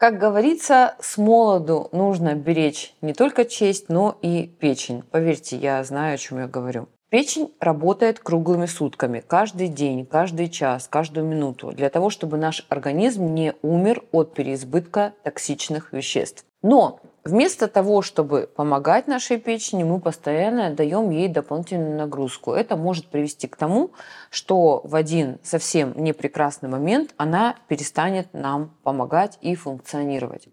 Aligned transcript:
Как 0.00 0.16
говорится, 0.16 0.94
с 0.98 1.18
молоду 1.18 1.90
нужно 1.92 2.34
беречь 2.34 2.94
не 3.02 3.12
только 3.12 3.44
честь, 3.44 3.90
но 3.90 4.16
и 4.22 4.46
печень. 4.46 5.02
Поверьте, 5.02 5.58
я 5.58 5.84
знаю, 5.84 6.14
о 6.14 6.16
чем 6.16 6.38
я 6.38 6.46
говорю. 6.46 6.88
Печень 7.10 7.52
работает 7.60 8.18
круглыми 8.18 8.64
сутками, 8.64 9.20
каждый 9.20 9.68
день, 9.68 10.06
каждый 10.06 10.48
час, 10.48 10.88
каждую 10.88 11.26
минуту, 11.26 11.72
для 11.72 11.90
того, 11.90 12.08
чтобы 12.08 12.38
наш 12.38 12.64
организм 12.70 13.34
не 13.34 13.52
умер 13.60 14.02
от 14.10 14.32
переизбытка 14.32 15.12
токсичных 15.22 15.92
веществ. 15.92 16.46
Но 16.62 17.00
Вместо 17.24 17.68
того, 17.68 18.00
чтобы 18.00 18.48
помогать 18.54 19.06
нашей 19.06 19.38
печени, 19.38 19.84
мы 19.84 20.00
постоянно 20.00 20.70
даем 20.70 21.10
ей 21.10 21.28
дополнительную 21.28 21.96
нагрузку. 21.96 22.52
Это 22.52 22.76
может 22.76 23.06
привести 23.06 23.46
к 23.46 23.56
тому, 23.56 23.90
что 24.30 24.80
в 24.84 24.94
один 24.94 25.38
совсем 25.42 25.92
непрекрасный 25.96 26.70
момент 26.70 27.14
она 27.18 27.56
перестанет 27.68 28.32
нам 28.32 28.74
помогать 28.82 29.38
и 29.42 29.54
функционировать. 29.54 30.48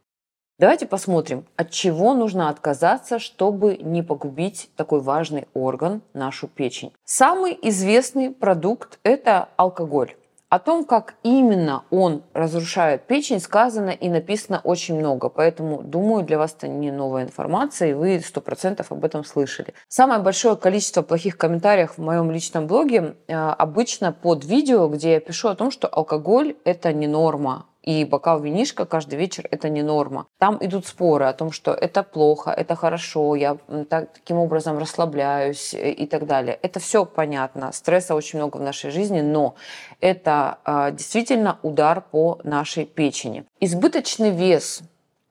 Давайте 0.60 0.88
посмотрим, 0.88 1.46
от 1.56 1.70
чего 1.70 2.16
нужно 2.16 2.50
отказаться, 2.50 3.20
чтобы 3.20 3.78
не 3.78 4.02
погубить 4.02 4.72
такой 4.76 5.02
важный 5.02 5.48
орган, 5.54 6.02
нашу 6.14 6.48
печень. 6.48 6.92
Самый 7.06 7.58
известный 7.62 8.32
продукт– 8.32 9.00
это 9.04 9.50
алкоголь. 9.56 10.16
О 10.50 10.60
том, 10.60 10.86
как 10.86 11.16
именно 11.24 11.84
он 11.90 12.24
разрушает 12.34 13.06
печень, 13.06 13.42
сказано 13.42 13.90
и 13.90 14.08
написано 14.08 14.62
очень 14.64 14.98
много. 14.98 15.28
Поэтому, 15.28 15.84
думаю, 15.84 16.24
для 16.24 16.38
вас 16.38 16.54
это 16.58 16.70
не 16.70 16.90
новая 16.90 17.24
информация, 17.24 17.90
и 17.90 17.94
вы 17.94 18.22
сто 18.22 18.40
процентов 18.40 18.94
об 18.94 19.04
этом 19.04 19.26
слышали. 19.26 19.74
Самое 19.90 20.22
большое 20.22 20.56
количество 20.56 21.02
плохих 21.02 21.38
комментариев 21.38 21.98
в 21.98 22.02
моем 22.02 22.32
личном 22.32 22.66
блоге 22.66 23.18
э, 23.28 23.36
обычно 23.36 24.14
под 24.14 24.46
видео, 24.46 24.88
где 24.88 25.14
я 25.14 25.20
пишу 25.20 25.50
о 25.50 25.56
том, 25.56 25.70
что 25.70 25.90
алкоголь– 25.90 26.56
это 26.64 26.94
не 26.94 27.08
норма, 27.08 27.66
и 27.88 28.04
бокал 28.04 28.42
винишка 28.42 28.86
каждый 28.86 29.18
вечер– 29.18 29.48
это 29.52 29.70
не 29.70 29.82
норма. 29.82 30.28
Там 30.40 30.58
идут 30.60 30.86
споры 30.86 31.26
о 31.26 31.34
том, 31.34 31.54
что 31.54 31.72
это 31.72 32.04
плохо, 32.04 32.52
это 32.52 32.76
хорошо, 32.76 33.34
я 33.36 33.58
так, 33.90 34.12
таким 34.12 34.38
образом 34.38 34.78
расслабляюсь 34.78 35.74
э, 35.74 35.92
и 35.92 36.06
так 36.06 36.26
далее. 36.26 36.60
Это 36.62 36.82
все 36.82 37.06
понятно. 37.06 37.72
Стресса 37.72 38.14
очень 38.14 38.40
много 38.40 38.58
в 38.58 38.62
нашей 38.62 38.92
жизни, 38.92 39.22
но 39.22 39.56
это 40.02 40.58
э, 40.66 40.92
действительно 40.92 41.60
удар 41.64 42.02
по 42.02 42.42
нашей 42.44 42.86
печени. 42.86 43.46
Избыточный 43.62 44.32
вес 44.32 44.82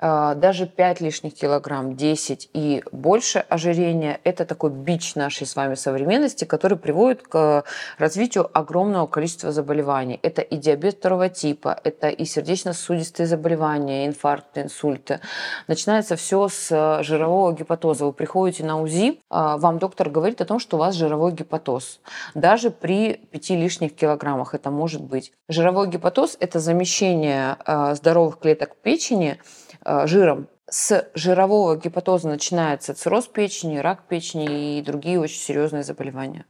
даже 0.01 0.67
5 0.67 1.01
лишних 1.01 1.35
килограмм, 1.35 1.97
10 1.97 2.51
и 2.53 2.83
больше 2.93 3.39
ожирения– 3.39 4.21
это 4.25 4.45
такой 4.45 4.71
бич 4.71 5.15
нашей 5.15 5.47
с 5.47 5.57
вами 5.57 5.75
современности, 5.75 6.45
который 6.45 6.77
приводит 6.77 7.23
к 7.23 7.65
развитию 7.99 8.51
огромного 8.53 9.07
количества 9.07 9.53
заболеваний. 9.53 10.21
Это 10.23 10.43
и 10.43 10.57
диабет 10.57 10.99
второго 10.99 11.31
типа, 11.31 11.81
это 11.83 12.09
и 12.09 12.25
сердечно-сосудистые 12.27 13.27
заболевания, 13.27 14.07
инфаркты, 14.07 14.63
инсульты. 14.63 15.21
Начинается 15.67 16.17
все 16.17 16.49
с 16.49 17.03
жирового 17.03 17.55
гепатоза. 17.55 18.05
Вы 18.05 18.13
приходите 18.13 18.65
на 18.65 18.81
УЗИ, 18.81 19.21
а, 19.31 19.57
вам 19.57 19.79
доктор 19.79 20.11
говорит 20.11 20.41
о 20.43 20.45
том, 20.45 20.59
что 20.59 20.77
у 20.77 20.81
вас 20.81 20.95
жировой 20.95 21.33
гепатоз. 21.33 22.01
Даже 22.35 22.71
при 22.71 23.15
5 23.31 23.51
лишних 23.51 23.95
килограммах 23.95 24.55
это 24.55 24.71
может 24.71 25.03
быть. 25.03 25.33
Жировой 25.49 25.89
гепатоз– 25.89 26.37
это 26.41 26.61
замещение 26.61 27.57
а, 27.65 27.95
здоровых 27.95 28.39
клеток 28.39 28.77
печени– 28.83 29.39
Э, 29.86 29.86
жиром. 30.05 30.49
С 30.69 31.09
жирового 31.15 31.77
гепатоза 31.77 32.29
начинается 32.29 32.95
цирроз 32.95 33.29
печени, 33.29 33.79
рак 33.79 34.03
печени 34.09 34.79
и 34.79 34.83
другие 34.83 35.21
очень 35.21 35.39
серьезные 35.39 35.85
заболевания. 35.85 36.45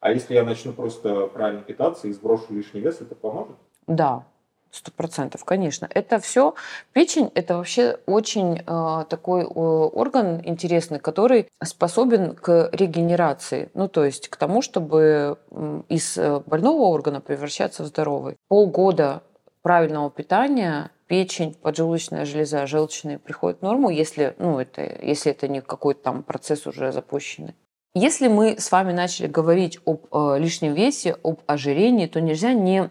А 0.00 0.12
если 0.12 0.34
я 0.34 0.44
начну 0.44 0.72
просто 0.72 1.26
правильно 1.26 1.62
питаться 1.62 2.06
и 2.06 2.12
сброшу 2.12 2.54
лишний 2.54 2.80
вес, 2.80 3.00
это 3.00 3.14
поможет? 3.16 3.56
Да, 3.88 4.24
сто 4.70 4.92
процентов, 4.92 5.44
конечно. 5.44 5.88
Это 5.92 6.18
все 6.18 6.54
печень, 6.92 7.30
это 7.34 7.56
вообще 7.56 7.98
очень 8.06 8.62
э, 8.64 9.04
такой 9.08 9.42
э, 9.42 9.46
орган 9.46 10.40
интересный, 10.44 10.98
который 10.98 11.48
способен 11.64 12.34
к 12.34 12.68
регенерации, 12.72 13.70
ну 13.74 13.88
то 13.88 14.04
есть 14.04 14.28
к 14.28 14.36
тому, 14.36 14.62
чтобы 14.62 15.38
из 15.88 16.18
э, 16.18 16.40
больного 16.46 16.82
органа 16.82 17.20
превращаться 17.20 17.82
в 17.82 17.86
здоровый. 17.86 18.36
Полгода 18.48 19.22
правильного 19.62 20.10
питания 20.10 20.90
печень, 21.06 21.54
поджелудочная 21.54 22.24
железа, 22.24 22.66
желчные 22.66 23.18
приходят 23.18 23.60
в 23.60 23.62
норму, 23.62 23.90
если, 23.90 24.34
ну, 24.38 24.58
это, 24.58 24.82
если 24.82 25.32
это 25.32 25.48
не 25.48 25.60
какой-то 25.60 26.02
там 26.02 26.22
процесс 26.22 26.66
уже 26.66 26.92
запущенный. 26.92 27.54
Если 27.94 28.28
мы 28.28 28.58
с 28.58 28.70
вами 28.70 28.92
начали 28.92 29.26
говорить 29.26 29.78
об 29.86 30.06
э, 30.12 30.38
лишнем 30.38 30.74
весе, 30.74 31.16
об 31.22 31.40
ожирении, 31.46 32.06
то 32.06 32.20
нельзя 32.20 32.52
не 32.52 32.90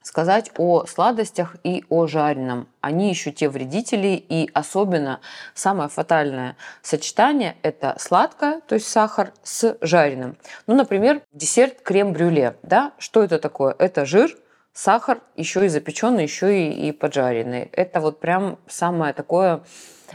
сказать 0.00 0.50
о 0.56 0.86
сладостях 0.86 1.56
и 1.64 1.84
о 1.90 2.06
жареном. 2.06 2.66
Они 2.80 3.10
еще 3.10 3.30
те 3.30 3.50
вредители, 3.50 4.24
и 4.28 4.48
особенно 4.54 5.20
самое 5.54 5.90
фатальное 5.90 6.56
сочетание– 6.80 7.56
это 7.62 7.94
сладкое, 7.98 8.62
то 8.66 8.76
есть 8.76 8.88
сахар, 8.88 9.34
с 9.42 9.76
жареным. 9.82 10.38
Ну, 10.66 10.74
например, 10.74 11.20
десерт 11.32 11.82
крем-брюле. 11.82 12.56
Да? 12.62 12.92
Что 12.96 13.22
это 13.22 13.38
такое? 13.38 13.74
Это 13.78 14.06
жир– 14.06 14.34
сахар 14.78 15.20
еще 15.34 15.66
и 15.66 15.68
запеченный, 15.68 16.22
еще 16.22 16.56
и, 16.56 16.88
и 16.88 16.92
поджаренный. 16.92 17.68
Это 17.72 18.00
вот 18.00 18.20
прям 18.20 18.58
самое 18.68 19.12
такое 19.12 19.62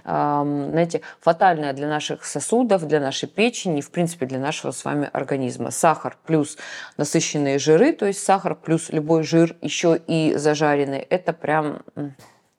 знаете, 0.04 1.02
фатальное 1.22 1.72
для 1.74 1.88
наших 1.88 2.26
сосудов, 2.26 2.88
для 2.88 3.00
нашей 3.00 3.30
печени, 3.30 3.80
в 3.82 3.92
принципе, 3.92 4.26
для 4.26 4.40
нашего 4.40 4.72
с 4.72 4.84
вами 4.84 5.08
организма. 5.14 5.70
Сахар 5.70 6.18
плюс 6.26 6.58
насыщенные 6.98 7.60
жиры, 7.60 7.94
то 7.94 8.08
есть 8.08 8.24
сахар 8.24 8.56
плюс 8.56 8.90
любой 8.90 9.24
жир, 9.24 9.56
еще 9.62 10.00
и 10.08 10.34
зажаренный, 10.36 11.00
это 11.00 11.32
прям 11.32 11.84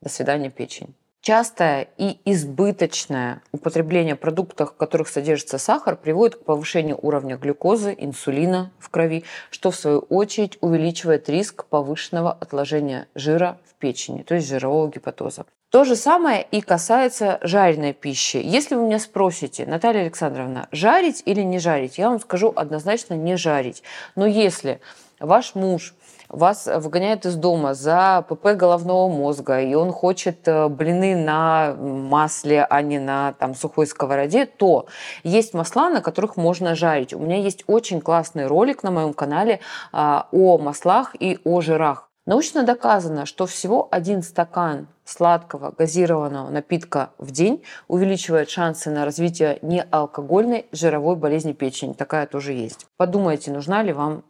до 0.00 0.09
свидания 0.09 0.48
печень. 0.48 0.94
Частое 1.25 1.89
и 1.97 2.19
избыточное 2.27 3.41
употребление 3.51 4.15
продуктов, 4.15 4.73
в 4.73 4.77
которых 4.77 5.09
содержится 5.09 5.57
сахар, 5.57 5.97
приводит 5.97 6.37
к 6.37 6.45
повышению 6.45 6.99
уровня 7.01 7.39
глюкозы, 7.39 7.95
инсулина 7.97 8.73
в 8.79 8.91
крови, 8.91 9.25
что 9.51 9.71
в 9.71 9.77
свою 9.77 10.01
очередь 10.01 10.59
увеличивает 10.61 11.31
риск 11.31 11.65
повышенного 11.65 12.31
отложения 12.31 13.09
жира 13.15 13.59
в 13.65 13.73
печени, 13.77 14.23
то 14.23 14.34
есть 14.34 14.47
жирового 14.49 14.91
гепатоза. 14.91 15.47
То 15.71 15.84
же 15.84 15.97
самое 15.97 16.47
и 16.51 16.61
касается 16.61 17.39
жареной 17.41 17.95
пищи. 17.95 18.37
Если 18.37 18.75
вы 18.75 18.83
меня 18.83 18.99
спросите, 18.99 19.65
Наталья 19.65 20.03
Александровна, 20.03 20.69
жарить 20.73 21.23
или 21.25 21.41
не 21.41 21.59
жарить, 21.59 21.97
я 21.97 22.11
вам 22.11 22.21
скажу 22.21 22.53
однозначно 22.55 23.15
не 23.15 23.37
жарить. 23.37 23.83
Но 24.15 24.27
если 24.27 24.79
ваш 25.21 25.55
муж 25.55 25.95
вас 26.34 26.67
выгоняют 26.67 27.27
из 27.27 27.37
дома 27.37 27.75
за 27.75 28.25
ПП 28.28 28.55
головного 28.55 29.09
мозга, 29.09 29.61
и 29.61 29.75
он 29.75 29.93
хочет 29.93 30.47
э, 30.49 30.69
блины 30.69 31.17
на 31.17 31.75
масле, 31.75 32.65
а 32.65 32.83
не 32.83 32.99
на 32.99 33.33
там, 33.39 33.55
сухой 33.55 33.87
сковороде, 33.87 34.47
то 34.47 34.87
есть 35.22 35.55
масла, 35.55 35.91
на 35.91 36.00
которых 36.00 36.37
можно 36.37 36.75
жарить. 36.75 37.15
У 37.15 37.19
меня 37.19 37.37
есть 37.37 37.65
очень 37.67 38.00
классный 38.00 38.47
ролик 38.47 38.83
на 38.83 38.91
моем 38.91 39.15
канале 39.15 39.61
а, 39.93 40.28
о 40.33 40.59
маслах 40.59 41.15
и 41.19 41.39
о 41.45 41.61
жирах. 41.61 42.11
Научно 42.27 42.62
доказано, 42.62 43.27
что 43.27 43.45
всего 43.47 43.87
один 43.91 44.22
стакан 44.22 44.89
сладкого 45.05 45.75
газированного 45.77 46.49
напитка 46.49 47.11
в 47.19 47.31
день 47.31 47.62
увеличивает 47.87 48.49
шансы 48.49 48.91
на 48.91 49.05
развитие 49.05 49.59
неалкогольной 49.61 50.66
жировой 50.72 51.16
болезни 51.16 51.53
печени. 51.53 51.93
Такая 51.93 52.27
тоже 52.27 52.53
есть. 52.53 52.87
Подумайте, 52.97 53.51
нужна 53.51 53.83
ли 53.83 53.93
вам 53.93 54.25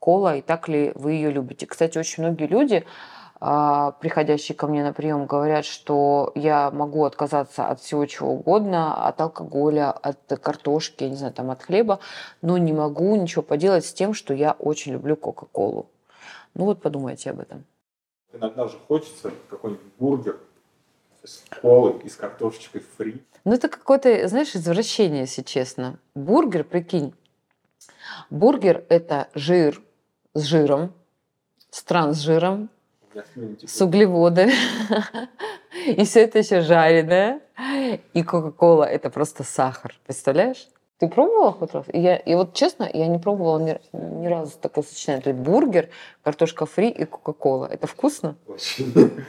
кола 0.00 0.36
и 0.36 0.42
так 0.42 0.68
ли 0.68 0.92
вы 0.96 1.12
ее 1.12 1.30
любите. 1.30 1.66
Кстати, 1.66 1.98
очень 1.98 2.24
многие 2.24 2.46
люди, 2.46 2.84
а, 3.38 3.92
приходящие 3.92 4.56
ко 4.56 4.66
мне 4.66 4.82
на 4.82 4.92
прием, 4.92 5.26
говорят, 5.26 5.64
что 5.64 6.32
я 6.34 6.70
могу 6.70 7.04
отказаться 7.04 7.68
от 7.68 7.80
всего 7.80 8.04
чего 8.06 8.32
угодно, 8.32 9.06
от 9.06 9.20
алкоголя, 9.20 9.92
от 9.92 10.18
картошки, 10.40 11.04
я 11.04 11.10
не 11.10 11.16
знаю, 11.16 11.32
там, 11.32 11.50
от 11.50 11.62
хлеба, 11.62 12.00
но 12.42 12.58
не 12.58 12.72
могу 12.72 13.14
ничего 13.16 13.42
поделать 13.42 13.86
с 13.86 13.94
тем, 13.94 14.12
что 14.12 14.34
я 14.34 14.52
очень 14.52 14.92
люблю 14.92 15.16
Кока-Колу. 15.16 15.86
Ну 16.54 16.64
вот 16.64 16.82
подумайте 16.82 17.30
об 17.30 17.40
этом. 17.40 17.64
Иногда 18.32 18.68
же 18.68 18.76
хочется 18.88 19.32
какой-нибудь 19.48 19.92
бургер 19.98 20.38
с 21.24 21.42
колой 21.48 21.98
и 22.04 22.08
с 22.08 22.16
картошечкой 22.16 22.82
фри. 22.96 23.22
Ну 23.44 23.54
это 23.54 23.68
какое-то, 23.68 24.28
знаешь, 24.28 24.54
извращение, 24.54 25.22
если 25.22 25.42
честно. 25.42 25.98
Бургер, 26.14 26.64
прикинь, 26.64 27.14
бургер– 28.28 28.84
это 28.88 29.28
жир, 29.34 29.80
с 30.34 30.42
жиром, 30.42 30.92
с 31.70 31.82
трансжиром, 31.82 32.68
с 33.66 33.80
углеводы. 33.80 34.50
И 35.86 36.04
все 36.04 36.20
это 36.20 36.38
еще 36.38 36.60
жареное. 36.60 37.40
И 38.12 38.22
Кока-Кола– 38.22 38.84
это 38.84 39.10
просто 39.10 39.44
сахар. 39.44 39.94
Представляешь? 40.04 40.68
Ты 40.98 41.08
пробовала 41.08 41.52
хоть 41.52 41.72
раз? 41.72 41.86
И, 41.92 41.98
я, 41.98 42.16
и 42.16 42.34
вот 42.34 42.54
честно, 42.54 42.88
я 42.92 43.06
не 43.06 43.18
пробовала 43.18 43.58
ни, 43.58 43.80
ни 43.92 44.26
разу 44.26 44.58
такое 44.58 44.84
сочетание. 44.84 45.22
То 45.22 45.30
есть 45.30 45.40
бургер, 45.40 45.88
картошка 46.22 46.66
фри 46.66 46.90
и 46.90 47.04
Кока-Кола. 47.04 47.66
Это 47.66 47.86
вкусно? 47.86 48.36
Очень. 48.46 49.24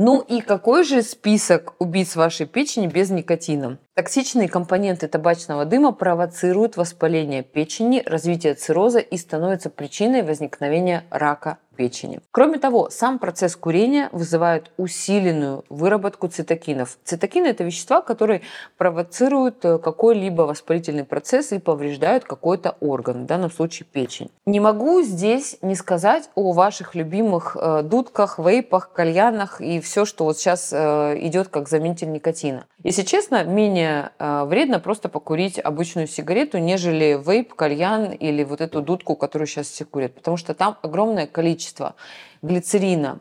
Ну 0.00 0.20
и 0.20 0.40
какой 0.40 0.84
же 0.84 1.02
список 1.02 1.74
убийц 1.80 2.14
вашей 2.14 2.46
печени 2.46 2.86
без 2.86 3.10
никотина? 3.10 3.78
Токсичные 3.98 4.48
компоненты 4.48 5.08
табачного 5.08 5.64
дыма 5.64 5.90
провоцируют 5.90 6.76
воспаление 6.76 7.42
печени, 7.42 8.00
развитие 8.06 8.54
цирроза 8.54 9.00
и 9.00 9.16
становятся 9.16 9.70
причиной 9.70 10.22
возникновения 10.22 11.02
рака 11.10 11.58
печени. 11.78 12.20
Кроме 12.32 12.58
того, 12.58 12.90
сам 12.90 13.18
процесс 13.18 13.54
курения 13.54 14.08
вызывает 14.12 14.72
усиленную 14.76 15.64
выработку 15.68 16.26
цитокинов. 16.26 16.98
Цитокины– 17.04 17.46
это 17.48 17.62
вещества, 17.62 18.02
которые 18.02 18.42
провоцируют 18.76 19.64
э, 19.64 19.78
какой-либо 19.78 20.42
воспалительный 20.42 21.04
процесс 21.04 21.52
и 21.52 21.58
повреждают 21.60 22.24
какой-то 22.24 22.76
орган, 22.80 23.22
в 23.22 23.26
данном 23.26 23.50
случае 23.50 23.86
печень. 23.90 24.30
Не 24.44 24.58
могу 24.58 25.02
здесь 25.02 25.56
не 25.62 25.76
сказать 25.76 26.28
о 26.34 26.52
ваших 26.52 26.96
любимых 26.96 27.56
э, 27.58 27.82
дудках, 27.84 28.40
вейпах, 28.40 28.92
кальянах 28.92 29.60
и 29.60 29.80
все, 29.80 30.04
что 30.04 30.24
вот 30.24 30.36
сейчас 30.36 30.72
э, 30.72 31.16
идет 31.20 31.46
как 31.46 31.68
заменитель 31.68 32.10
никотина. 32.10 32.66
Если 32.84 33.02
честно, 33.02 33.42
менее 33.42 34.12
вредно 34.20 34.78
просто 34.78 35.08
покурить 35.08 35.58
обычную 35.58 36.06
сигарету, 36.06 36.58
нежели 36.58 37.20
вейп, 37.20 37.54
кальян 37.54 38.12
или 38.12 38.44
вот 38.44 38.60
эту 38.60 38.82
дудку, 38.82 39.16
которую 39.16 39.48
сейчас 39.48 39.66
все 39.66 39.84
курят, 39.84 40.14
потому 40.14 40.36
что 40.36 40.54
там 40.54 40.78
огромное 40.82 41.26
количество 41.26 41.96
глицерина, 42.40 43.18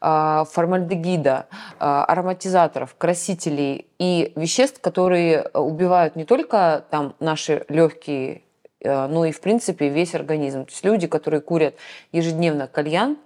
а, 0.00 0.44
формальдегида, 0.44 1.46
а, 1.78 2.04
ароматизаторов, 2.04 2.96
красителей 2.96 3.86
и 3.98 4.32
веществ, 4.34 4.80
которые 4.80 5.48
убивают 5.54 6.16
не 6.16 6.24
только 6.24 6.84
там 6.90 7.14
наши 7.20 7.64
легкие, 7.68 8.42
но 8.84 9.24
и 9.24 9.30
в 9.30 9.40
принципе 9.40 9.88
весь 9.88 10.16
организм. 10.16 10.64
То 10.64 10.72
есть 10.72 10.84
люди, 10.84 11.06
которые 11.06 11.40
курят 11.40 11.74
ежедневно 12.10 12.66
кальян, 12.66 13.16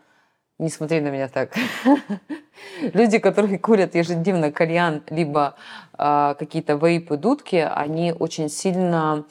не 0.59 0.69
смотри 0.69 1.01
на 1.01 1.09
меня 1.09 1.29
так. 1.29 1.55
Люди, 2.95 3.19
которые 3.19 3.59
курят 3.59 3.95
ежедневно 3.95 4.51
кальян, 4.51 5.03
либо 5.09 5.57
какие-то 5.97 6.75
вейпы, 6.75 7.17
дудки, 7.17 7.57
они 7.57 8.13
очень 8.13 8.49
сильно 8.49 9.25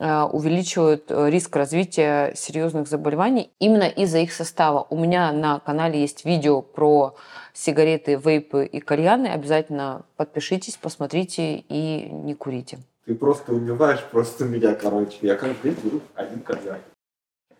Э, 0.00 0.22
увеличивают 0.22 1.06
э, 1.08 1.28
риск 1.28 1.56
развития 1.56 2.32
серьезных 2.36 2.86
заболеваний 2.86 3.50
именно 3.58 3.88
из-за 3.88 4.18
их 4.18 4.32
состава. 4.32 4.86
У 4.90 4.96
меня 4.96 5.32
на 5.32 5.58
канале 5.58 6.00
есть 6.00 6.24
видео 6.24 6.62
про 6.62 7.16
сигареты, 7.52 8.14
вейпы 8.14 8.64
и 8.64 8.78
кальяны. 8.78 9.26
Обязательно 9.26 10.02
подпишитесь, 10.16 10.76
посмотрите 10.76 11.56
и 11.68 12.08
не 12.12 12.34
курите. 12.36 12.78
Ты 13.06 13.16
просто 13.16 13.52
убиваешь 13.52 14.04
просто 14.04 14.44
меня, 14.44 14.76
короче. 14.76 15.16
Я 15.22 15.34
каждый 15.34 15.72
день 15.72 15.76
беру 15.82 16.00
один 16.14 16.40
кальян. 16.42 16.78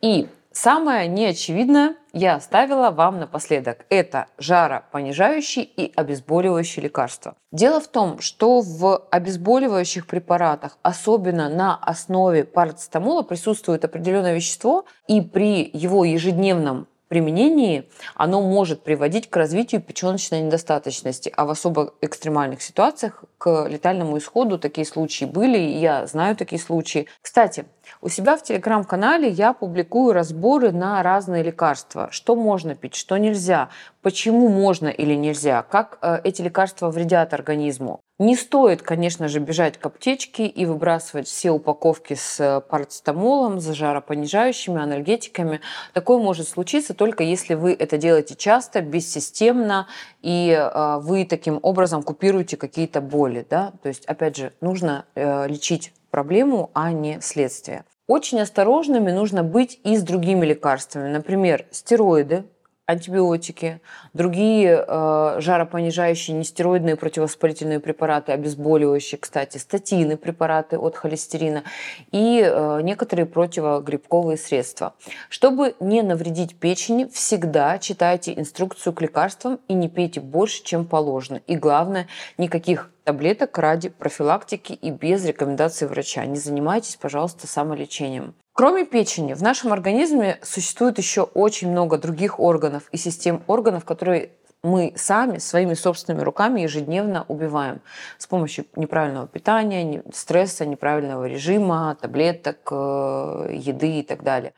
И 0.00 0.29
Самое 0.60 1.06
неочевидное 1.06 1.94
я 2.12 2.34
оставила 2.34 2.90
вам 2.90 3.20
напоследок. 3.20 3.87
Это 3.90 4.26
жаропонижающие 4.38 5.64
и 5.64 5.93
обезболивающие 5.94 6.82
лекарства. 6.82 7.37
Дело 7.52 7.81
в 7.81 7.87
том, 7.87 8.19
что 8.20 8.60
в 8.60 9.06
обезболивающих 9.12 10.08
препаратах, 10.08 10.76
особенно 10.82 11.49
на 11.49 11.76
основе 11.76 12.43
парацетамола, 12.43 13.22
присутствует 13.22 13.84
определенное 13.84 14.34
вещество, 14.34 14.84
и 15.06 15.20
при 15.20 15.70
его 15.72 16.05
ежедневном 16.05 16.88
применении 17.08 17.88
оно 18.14 18.40
может 18.40 18.82
приводить 18.82 19.28
к 19.28 19.37
развитию 19.37 19.81
печеночной 19.81 20.43
недостаточности, 20.43 21.32
а 21.37 21.44
в 21.44 21.50
особо 21.50 21.94
экстремальных 22.00 22.62
ситуациях 22.62 23.25
к 23.38 23.66
летальному 23.69 24.19
исходу 24.19 24.58
такие 24.58 24.87
случаи 24.87 25.25
были, 25.25 25.58
и 25.58 25.78
я 25.78 26.06
знаю 26.06 26.37
такие 26.37 26.60
случаи. 26.60 27.06
Кстати, 27.20 27.64
у 28.00 28.08
себя 28.08 28.37
в 28.37 28.43
телеграм-канале 28.43 29.28
я 29.28 29.52
публикую 29.52 30.12
разборы 30.12 30.72
на 30.72 31.02
разные 31.02 31.43
лекарства. 31.43 32.08
Что 32.10 32.37
можно 32.37 32.75
пить, 32.75 32.94
что 32.94 33.16
нельзя, 33.16 33.70
почему 34.02 34.49
можно 34.49 34.88
или 34.88 35.14
нельзя, 35.14 35.62
как 35.62 35.99
э, 36.02 36.20
эти 36.25 36.43
лекарства 36.43 36.90
вредят 36.90 37.34
организму. 37.34 38.00
Не 38.20 38.35
стоит, 38.35 38.82
конечно 38.82 39.29
же, 39.29 39.38
бежать 39.38 39.79
к 39.79 39.87
аптечке 39.87 40.47
и 40.47 40.67
выбрасывать 40.67 41.29
все 41.29 41.53
упаковки 41.53 42.15
с 42.15 42.41
э, 42.41 42.61
парацетамолом, 42.61 43.61
с 43.61 43.70
жаропонижающими, 43.70 44.82
анальгетиками. 44.82 45.61
Такое 45.93 46.19
может 46.19 46.49
случиться 46.49 46.94
только 46.94 47.23
если 47.23 47.55
вы 47.55 47.76
это 47.79 47.97
делаете 47.97 48.35
часто, 48.35 48.81
бессистемно, 48.81 49.87
и 50.20 50.50
э, 50.50 50.99
вы 50.99 51.26
таким 51.26 51.61
образом 51.62 52.03
купируете 52.03 52.56
какие-то 52.56 53.00
боли. 53.00 53.47
Да? 53.49 53.73
То 53.85 53.88
есть, 53.88 54.05
опять 54.06 54.37
же, 54.37 54.53
нужно 54.61 55.05
э, 55.15 55.47
лечить 55.47 55.93
проблему, 56.11 56.73
а 56.75 56.91
не 56.91 57.20
следствие. 57.20 57.85
Очень 58.09 58.41
осторожными 58.41 59.12
нужно 59.12 59.44
быть 59.44 59.79
и 59.85 59.97
с 59.97 60.03
другими 60.03 60.44
лекарствами. 60.44 61.09
Например, 61.09 61.67
стероиды, 61.70 62.47
антибиотики, 62.88 63.81
другие 64.14 64.82
э, 64.88 65.37
жаропонижающие 65.40 66.35
нестероидные 66.35 66.96
противовоспалительные 66.96 67.81
препараты, 67.81 68.32
обезболивающие, 68.32 69.19
кстати, 69.19 69.58
статины, 69.58 70.17
препараты 70.17 70.79
от 70.79 70.96
холестерина 70.96 71.64
и 72.12 72.43
э, 72.43 72.81
некоторые 72.82 73.26
противогрибковые 73.26 74.38
средства. 74.38 74.94
Чтобы 75.29 75.76
не 75.81 76.00
навредить 76.00 76.56
печени, 76.56 77.05
всегда 77.05 77.79
читайте 77.79 78.32
инструкцию 78.32 78.94
к 78.94 79.02
лекарствам 79.02 79.61
и 79.69 79.75
не 79.75 79.91
пейте 79.91 80.23
больше, 80.23 80.64
чем 80.64 80.87
положено. 80.87 81.43
И 81.46 81.56
главное, 81.56 82.08
никаких 82.38 82.91
таблеток 83.05 83.58
ради 83.58 83.91
профилактики 83.91 84.73
и 84.73 84.91
без 84.91 85.26
рекомендации 85.26 85.84
врача. 85.84 86.25
Не 86.25 86.38
занимайтесь, 86.38 86.96
пожалуйста, 86.96 87.46
самолечением. 87.46 88.34
Кроме 88.58 88.84
печени, 88.84 89.34
в 89.34 89.40
нашем 89.40 89.72
организме 89.72 90.40
существует 90.43 90.99
еще 90.99 91.22
очень 91.22 91.70
много 91.70 91.96
других 91.96 92.40
органов 92.40 92.88
и 92.90 92.96
систем 92.96 93.44
органов, 93.46 93.84
которые 93.84 94.31
мы 94.64 94.94
сами 94.96 95.38
своими 95.38 95.75
собственными 95.75 96.25
руками 96.25 96.62
ежедневно 96.62 97.25
убиваем 97.28 97.81
с 98.19 98.26
помощью 98.26 98.64
неправильного 98.75 99.28
питания, 99.28 100.02
стресса, 100.12 100.66
неправильного 100.66 101.26
режима, 101.26 101.96
таблеток, 102.00 102.66
э, 102.72 103.50
еды 103.52 104.00
и 104.00 104.02
так 104.02 104.25
далее. 104.25 104.52